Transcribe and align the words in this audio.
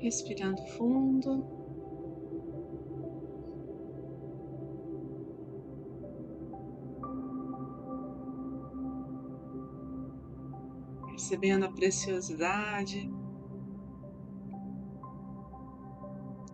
Respirando 0.00 0.62
fundo. 0.78 1.44
Percebendo 11.06 11.66
a 11.66 11.70
preciosidade 11.70 13.12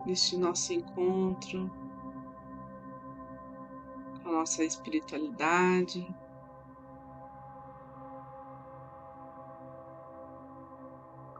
neste 0.05 0.37
nosso 0.37 0.73
encontro 0.73 1.71
com 4.21 4.29
a 4.29 4.31
nossa 4.33 4.63
espiritualidade. 4.65 6.05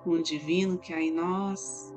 Com 0.03 0.11
o 0.11 0.23
divino 0.23 0.77
que 0.77 0.93
há 0.93 1.01
em 1.01 1.11
nós, 1.11 1.93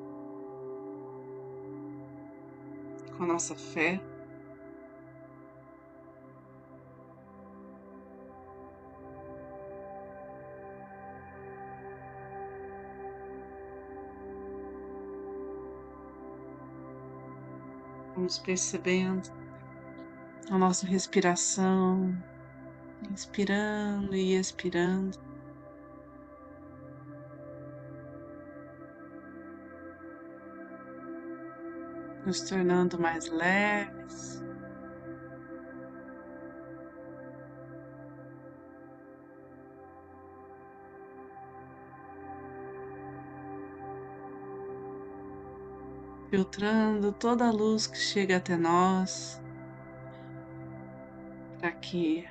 com 3.21 3.25
a 3.25 3.27
nossa 3.27 3.55
fé. 3.55 4.01
Vamos 18.15 18.39
percebendo 18.39 19.29
a 20.49 20.57
nossa 20.57 20.87
respiração, 20.87 22.17
inspirando 23.11 24.15
e 24.15 24.33
expirando. 24.33 25.30
Nos 32.31 32.43
tornando 32.43 32.97
mais 32.97 33.27
leves. 33.27 34.41
filtrando 46.29 47.11
toda 47.11 47.49
a 47.49 47.51
luz 47.51 47.85
que 47.85 47.97
chega 47.97 48.37
até 48.37 48.55
nós, 48.55 49.41
para 51.59 51.73
que 51.73 52.25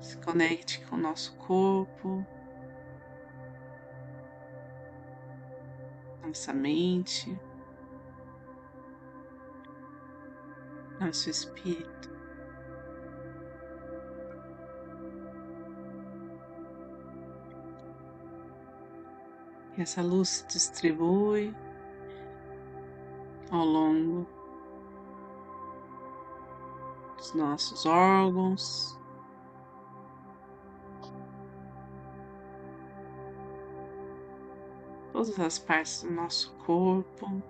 se 0.00 0.16
conecte 0.16 0.82
com 0.86 0.96
o 0.96 0.98
nosso 0.98 1.36
corpo, 1.36 2.26
nossa 6.22 6.54
mente, 6.54 7.38
nosso 11.06 11.30
espírito. 11.30 12.10
E 19.76 19.82
essa 19.82 20.02
luz 20.02 20.28
se 20.28 20.46
distribui 20.46 21.54
ao 23.50 23.64
longo 23.64 24.26
dos 27.16 27.34
nossos 27.34 27.86
órgãos. 27.86 28.98
Todas 35.12 35.38
as 35.38 35.58
partes 35.58 36.02
do 36.02 36.10
nosso 36.10 36.54
corpo, 36.56 37.42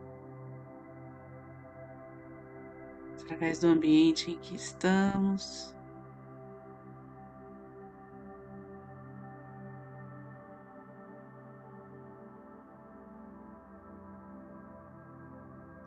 através 3.27 3.59
do 3.59 3.67
ambiente 3.67 4.31
em 4.31 4.39
que 4.39 4.55
estamos. 4.55 5.75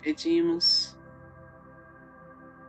Pedimos 0.01 0.97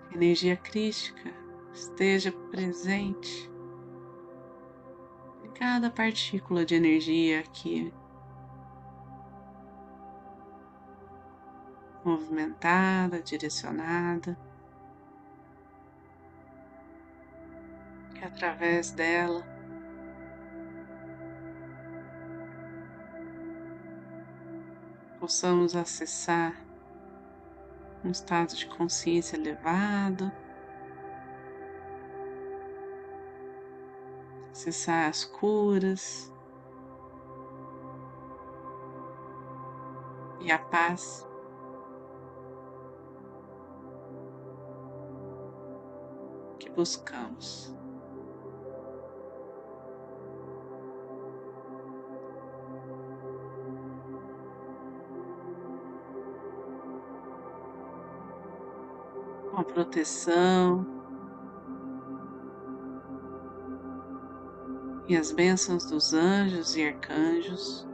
que 0.08 0.14
a 0.14 0.16
energia 0.16 0.56
crística 0.56 1.32
esteja 1.72 2.32
presente 2.50 3.50
em 5.44 5.50
cada 5.52 5.90
partícula 5.90 6.64
de 6.64 6.76
energia 6.76 7.40
aqui 7.40 7.92
movimentada, 12.04 13.22
direcionada, 13.22 14.36
que 18.20 18.26
através 18.26 18.90
dela 18.90 19.42
possamos 25.18 25.74
acessar 25.74 26.54
um 28.04 28.10
estado 28.10 28.54
de 28.54 28.66
consciência 28.66 29.36
elevado, 29.36 30.30
acessar 34.50 35.08
as 35.08 35.24
curas 35.24 36.30
e 40.40 40.52
a 40.52 40.58
paz. 40.58 41.26
que 46.58 46.68
Buscamos. 46.68 47.79
Uma 59.52 59.64
proteção 59.64 60.86
e 65.08 65.16
as 65.16 65.32
bênçãos 65.32 65.84
dos 65.86 66.14
anjos 66.14 66.76
e 66.76 66.84
arcanjos. 66.84 67.88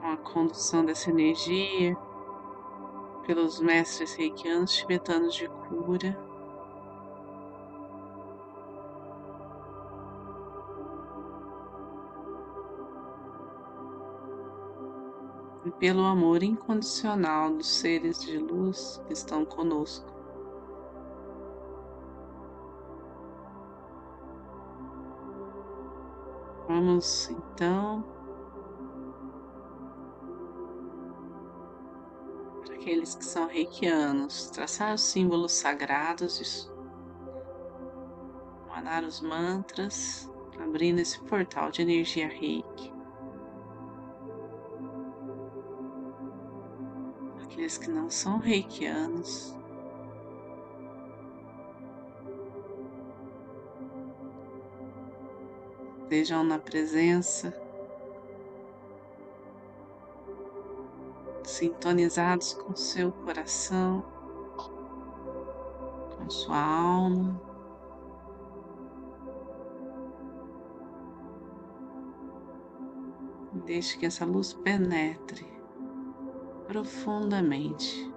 Com 0.00 0.44
condução 0.44 0.84
dessa 0.84 1.10
energia 1.10 1.96
pelos 3.26 3.60
mestres 3.60 4.14
reikianos 4.14 4.72
tibetanos 4.72 5.34
de 5.34 5.48
cura. 5.48 6.18
E 15.64 15.70
pelo 15.70 16.04
amor 16.04 16.42
incondicional 16.42 17.54
dos 17.54 17.68
seres 17.68 18.20
de 18.20 18.36
luz 18.38 19.00
que 19.06 19.12
estão 19.12 19.44
conosco. 19.44 20.10
Vamos 26.66 27.30
então 27.30 28.21
aqueles 32.82 33.14
que 33.14 33.24
são 33.24 33.46
reikianos, 33.46 34.50
traçar 34.50 34.92
os 34.92 35.02
símbolos 35.02 35.52
sagrados, 35.52 36.68
manar 38.66 39.04
os 39.04 39.20
mantras, 39.20 40.28
abrindo 40.58 40.98
esse 40.98 41.20
portal 41.20 41.70
de 41.70 41.82
energia 41.82 42.26
reiki. 42.26 42.92
Aqueles 47.44 47.78
que 47.78 47.88
não 47.88 48.10
são 48.10 48.38
reikianos, 48.38 49.56
estejam 56.02 56.42
na 56.42 56.58
presença 56.58 57.61
sintonizados 61.52 62.54
com 62.54 62.74
seu 62.74 63.12
coração, 63.12 64.02
com 66.16 66.30
sua 66.30 66.58
alma. 66.58 67.40
Deixe 73.64 73.98
que 73.98 74.06
essa 74.06 74.24
luz 74.24 74.52
penetre 74.52 75.46
profundamente 76.66 78.11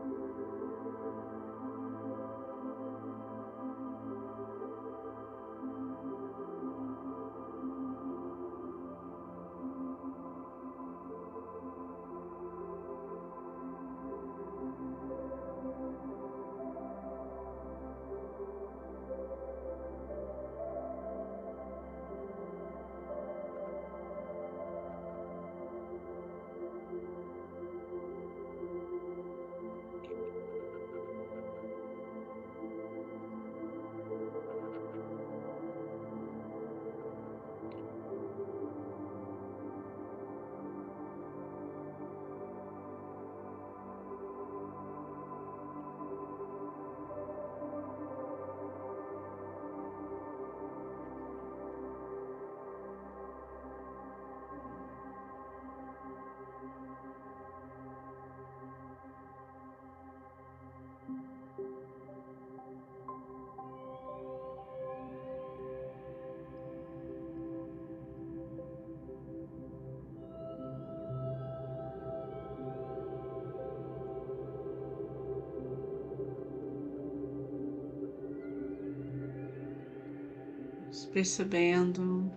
percebendo 81.15 82.29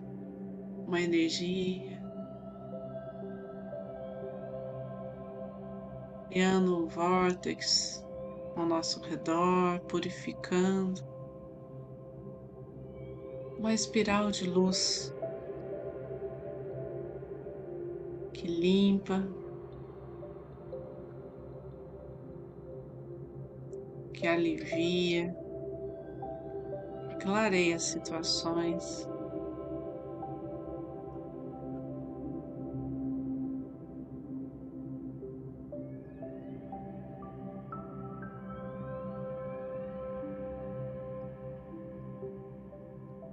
uma 0.87 1.01
energia, 1.01 2.01
criando 6.29 6.85
um 6.85 6.87
vórtex 6.87 8.01
ao 8.55 8.65
nosso 8.65 9.01
redor, 9.01 9.81
purificando. 9.81 11.01
Uma 13.57 13.73
espiral 13.73 14.31
de 14.31 14.49
luz 14.49 15.13
que 18.31 18.47
limpa, 18.47 19.27
que 24.13 24.25
alivia 24.25 25.35
clareia 27.29 27.75
as 27.75 27.83
situações. 27.83 29.07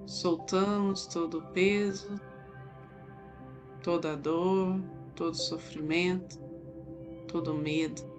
Soltamos 0.04 1.06
todo 1.06 1.38
o 1.38 1.43
peso, 1.52 2.20
toda 3.82 4.12
a 4.12 4.16
dor, 4.16 4.78
todo 5.14 5.31
o 5.31 5.34
sofrimento, 5.34 6.38
todo 7.28 7.52
o 7.52 7.58
medo. 7.58 8.16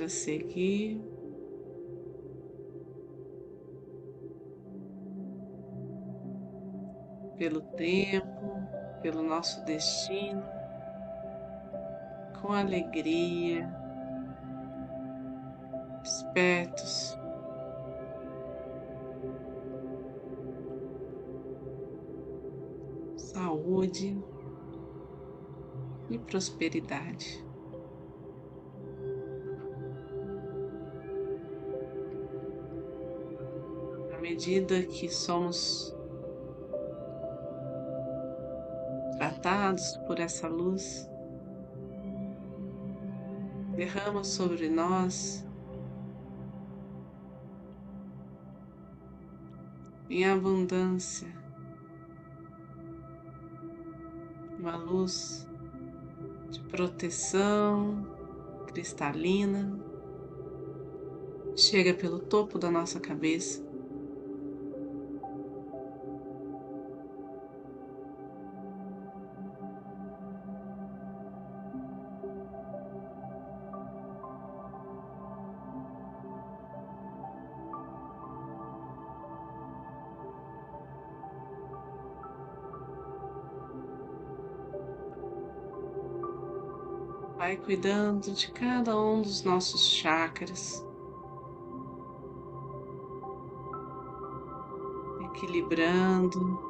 Para 0.00 0.08
seguir. 0.08 0.98
Pelo 7.36 7.60
tempo, 7.60 8.62
pelo 9.02 9.22
nosso 9.22 9.62
destino, 9.66 10.42
com 12.40 12.52
alegria, 12.52 13.70
espertos, 16.02 17.18
saúde 23.16 24.18
e 26.08 26.18
prosperidade. 26.18 27.49
Medida 34.40 34.82
que 34.84 35.06
somos 35.06 35.94
tratados 39.18 39.98
por 40.06 40.18
essa 40.18 40.48
luz, 40.48 41.06
derrama 43.76 44.24
sobre 44.24 44.70
nós 44.70 45.46
em 50.08 50.24
abundância 50.24 51.28
uma 54.58 54.76
luz 54.76 55.46
de 56.50 56.60
proteção 56.60 58.06
cristalina, 58.68 59.78
chega 61.54 61.92
pelo 61.92 62.20
topo 62.20 62.58
da 62.58 62.70
nossa 62.70 62.98
cabeça 62.98 63.69
Vai 87.50 87.56
cuidando 87.56 88.30
de 88.30 88.48
cada 88.52 88.96
um 88.96 89.22
dos 89.22 89.42
nossos 89.42 89.84
chakras, 89.84 90.86
equilibrando. 95.24 96.69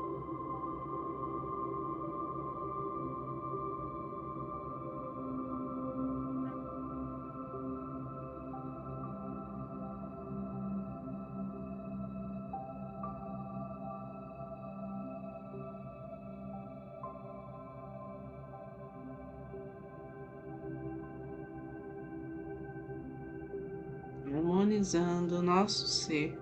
Harmonizando 24.80 25.38
o 25.38 25.42
nosso 25.42 25.86
ser. 25.86 26.38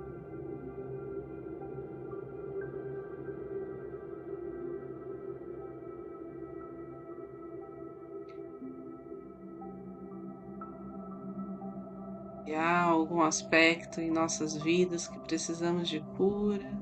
E 12.47 12.55
há 12.55 12.83
algum 12.83 13.21
aspecto 13.23 14.01
em 14.01 14.11
nossas 14.11 14.55
vidas 14.57 15.09
que 15.09 15.19
precisamos 15.21 15.89
de 15.89 16.01
cura. 16.17 16.79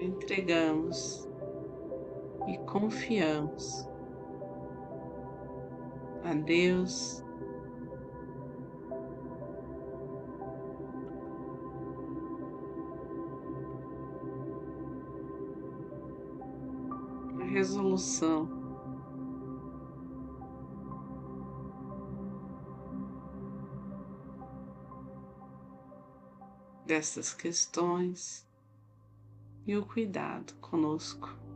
Entregamos 0.00 1.27
e 2.48 2.56
confiamos 2.64 3.86
a 6.24 6.32
Deus. 6.34 7.22
A 17.40 17.44
resolução 17.44 18.48
dessas 26.86 27.34
questões 27.34 28.48
e 29.66 29.76
o 29.76 29.84
cuidado 29.84 30.54
conosco. 30.62 31.47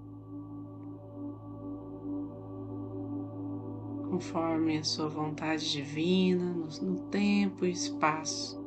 Conforme 4.12 4.76
a 4.76 4.84
sua 4.84 5.08
vontade 5.08 5.72
divina, 5.72 6.44
no, 6.52 6.66
no 6.82 7.00
tempo 7.08 7.64
e 7.64 7.70
espaço. 7.70 8.62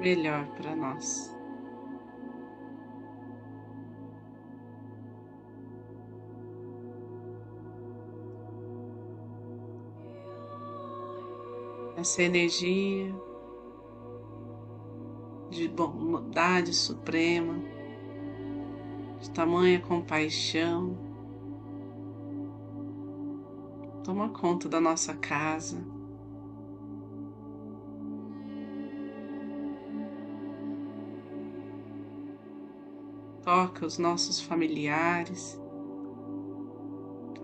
Melhor 0.00 0.48
para 0.56 0.74
nós. 0.74 1.32
essa 11.96 12.22
energia 12.22 13.12
de 15.50 15.66
bondade 15.66 16.74
suprema, 16.74 17.75
tamanha 19.36 19.78
compaixão, 19.78 20.96
toma 24.02 24.30
conta 24.30 24.66
da 24.66 24.80
nossa 24.80 25.14
casa. 25.14 25.76
Toca 33.42 33.84
os 33.84 33.98
nossos 33.98 34.40
familiares, 34.40 35.60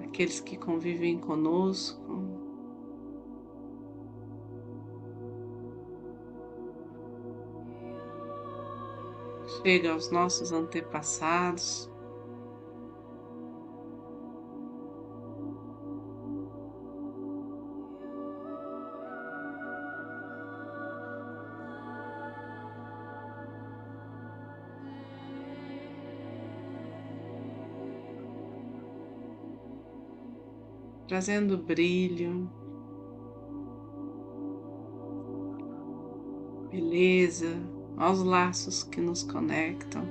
aqueles 0.02 0.40
que 0.40 0.56
convivem 0.56 1.18
conosco, 1.18 2.31
chega 9.62 9.92
aos 9.92 10.10
nossos 10.10 10.52
antepassados. 10.52 11.88
Trazendo 31.06 31.58
brilho, 31.58 32.50
beleza, 36.70 37.71
aos 38.02 38.20
laços 38.22 38.82
que 38.82 39.00
nos 39.00 39.22
conectam. 39.22 40.02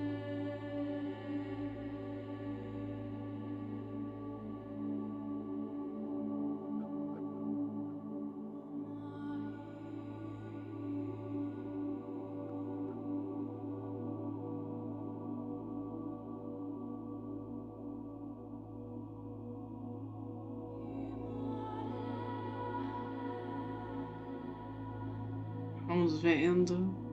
Vamos 25.87 26.21
vendo 26.21 27.10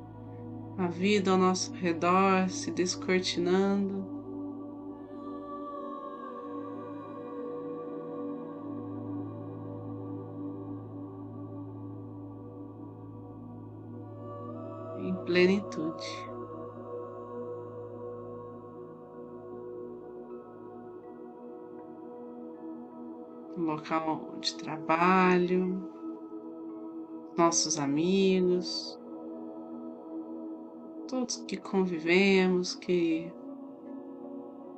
a 0.79 0.87
vida 0.87 1.33
ao 1.33 1.37
nosso 1.37 1.73
redor 1.73 2.49
se 2.49 2.71
descortinando. 2.71 4.07
Em 15.01 15.15
plenitude. 15.25 16.29
local 23.57 24.37
de 24.41 24.55
trabalho, 24.55 25.91
nossos 27.37 27.77
amigos, 27.77 28.99
todos 31.09 31.37
que 31.37 31.57
convivemos, 31.57 32.75
que 32.75 33.33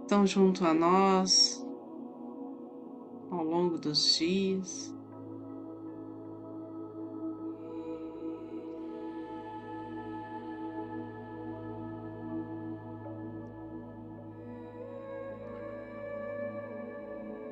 estão 0.02 0.24
junto 0.24 0.64
a 0.64 0.72
nós 0.72 1.66
ao 3.32 3.42
longo 3.42 3.76
dos 3.76 4.16
dias. 4.16 4.94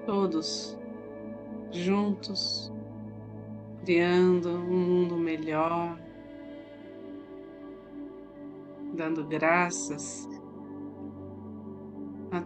Todos 0.07 0.79
juntos, 1.73 2.73
criando 3.85 4.51
um 4.51 4.79
mundo 4.79 5.17
melhor 5.17 5.99
dando 8.99 9.25
graças 9.25 10.29
a 12.33 12.43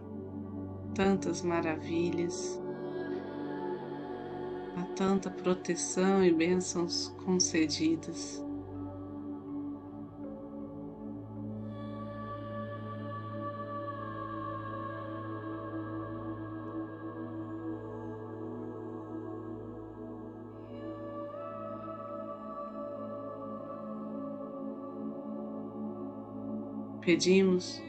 tantas 0.95 1.41
maravilhas, 1.41 2.61
a 4.77 4.83
tanta 4.95 5.31
proteção 5.31 6.23
e 6.23 6.31
bênçãos 6.31 7.09
concedidas. 7.25 8.45
Pedimos 27.05 27.83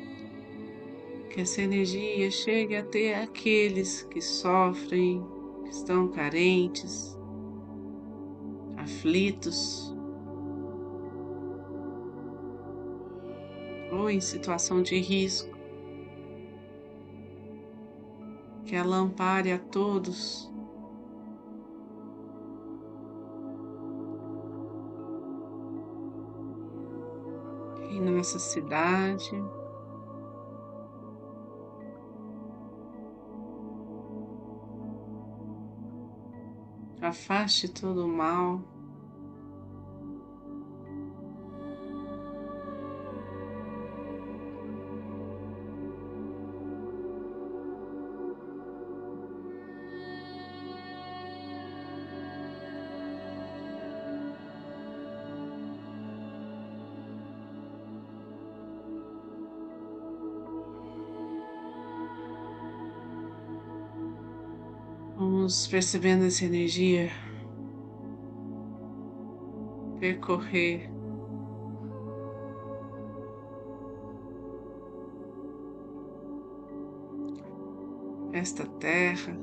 que 1.29 1.41
essa 1.41 1.61
energia 1.61 2.31
chegue 2.31 2.75
até 2.75 3.21
aqueles 3.21 4.01
que 4.03 4.19
sofrem, 4.19 5.23
que 5.63 5.69
estão 5.69 6.07
carentes, 6.07 7.15
aflitos 8.75 9.93
ou 13.91 14.09
em 14.09 14.19
situação 14.19 14.81
de 14.81 14.99
risco. 14.99 15.55
Que 18.65 18.75
ela 18.75 18.97
ampare 18.97 19.51
a 19.51 19.59
todos 19.59 20.52
em 27.97 28.01
nossa 28.01 28.39
cidade. 28.39 29.31
Afaste 37.01 37.67
todo 37.67 38.05
o 38.05 38.07
mal. 38.07 38.72
Vamos 65.23 65.67
percebendo 65.67 66.25
essa 66.25 66.43
energia 66.43 67.09
percorrer 69.97 70.91
esta 78.33 78.65
terra. 78.65 79.33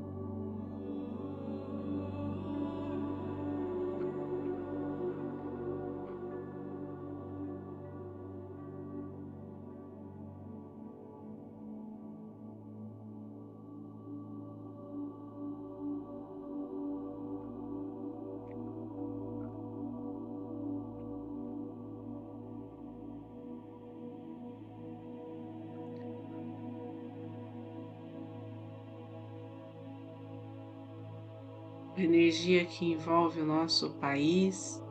A 32.01 32.05
energia 32.05 32.65
que 32.65 32.93
envolve 32.93 33.43
o 33.43 33.45
nosso 33.45 33.91
país 33.91 34.83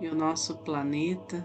e 0.00 0.08
o 0.08 0.14
nosso 0.14 0.58
planeta. 0.58 1.44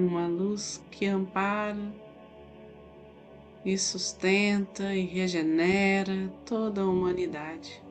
Uma 0.00 0.26
luz 0.26 0.82
que 0.90 1.06
ampara 1.06 1.92
e 3.64 3.76
sustenta 3.78 4.94
e 4.94 5.04
regenera 5.04 6.32
toda 6.44 6.82
a 6.82 6.86
humanidade. 6.86 7.82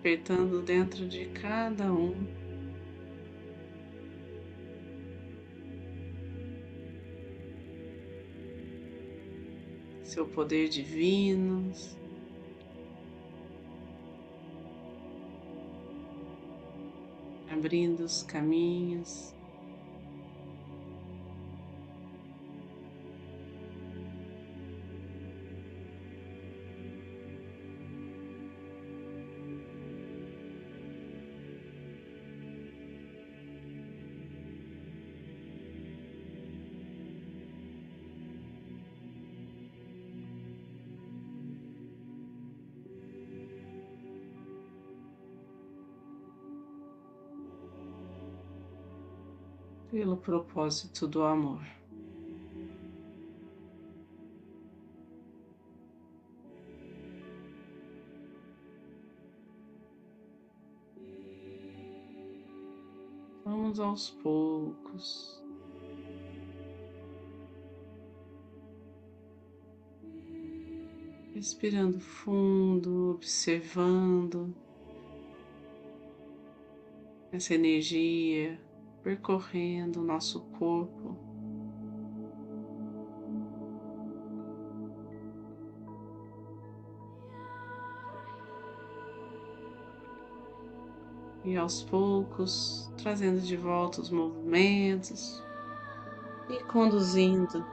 Despertando 0.00 0.62
dentro 0.62 1.06
de 1.06 1.26
cada 1.26 1.92
um. 1.92 2.14
Seu 10.02 10.26
poder 10.26 10.68
divino, 10.68 11.70
abrindo 17.50 18.00
os 18.00 18.22
caminhos. 18.22 19.34
Pelo 49.90 50.16
propósito 50.16 51.08
do 51.08 51.24
amor. 51.24 51.60
Vamos 63.44 63.80
aos 63.80 64.10
poucos. 64.10 65.42
Respirando 71.34 71.98
fundo, 71.98 73.12
observando 73.12 74.54
essa 77.32 77.54
energia 77.54 78.60
percorrendo 79.02 80.00
o 80.00 80.04
nosso 80.04 80.40
corpo. 80.58 81.16
E 91.42 91.56
aos 91.56 91.82
poucos 91.82 92.92
trazendo 92.98 93.40
de 93.40 93.56
volta 93.56 94.00
os 94.00 94.10
movimentos 94.10 95.42
e 96.50 96.62
conduzindo 96.64 97.64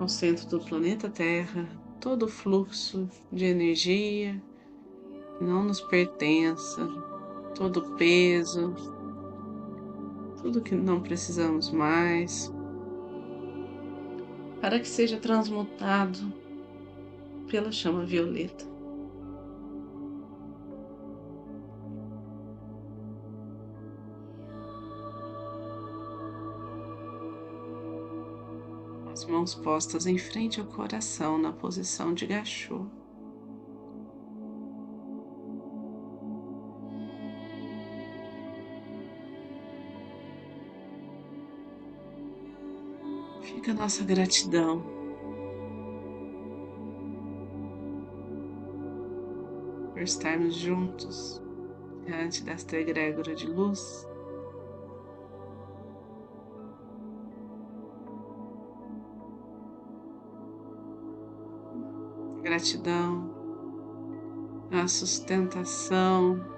ao 0.00 0.08
centro 0.08 0.46
do 0.48 0.60
planeta 0.60 1.08
Terra 1.08 1.68
todo 2.00 2.24
o 2.24 2.28
fluxo 2.28 3.08
de 3.32 3.44
energia 3.46 4.42
que 5.38 5.44
não 5.44 5.64
nos 5.64 5.80
pertença, 5.80 6.86
todo 7.54 7.78
o 7.78 7.96
peso, 7.96 8.74
tudo 10.42 10.60
que 10.60 10.74
não 10.74 11.00
precisamos 11.00 11.70
mais, 11.70 12.52
para 14.60 14.80
que 14.80 14.88
seja 14.88 15.18
transmutado 15.18 16.32
pela 17.48 17.70
chama 17.70 18.04
violeta. 18.04 18.64
As 29.12 29.24
mãos 29.26 29.54
postas 29.54 30.06
em 30.06 30.18
frente 30.18 30.60
ao 30.60 30.66
coração 30.66 31.38
na 31.38 31.52
posição 31.52 32.12
de 32.12 32.26
gachô. 32.26 32.84
A 43.66 43.72
nossa 43.72 44.04
gratidão. 44.04 44.82
Por 49.92 50.02
estarmos 50.02 50.54
juntos 50.54 51.42
diante 52.04 52.44
desta 52.44 52.76
egrégora 52.76 53.34
de 53.34 53.46
luz. 53.46 54.06
Gratidão, 62.42 63.30
a 64.70 64.86
sustentação 64.86 66.53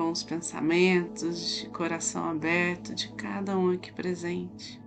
bons 0.00 0.20
os 0.20 0.22
pensamentos 0.22 1.56
de 1.56 1.68
coração 1.68 2.24
aberto 2.24 2.94
de 2.94 3.12
cada 3.12 3.56
um 3.58 3.70
aqui 3.70 3.92
presente. 3.92 4.80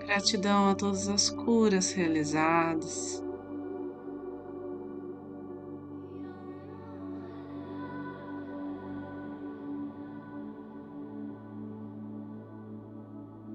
Gratidão 0.00 0.70
a 0.70 0.74
todas 0.74 1.08
as 1.08 1.30
curas 1.30 1.92
realizadas. 1.92 3.22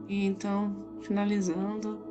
E 0.07 0.25
então, 0.25 0.73
finalizando 1.01 2.10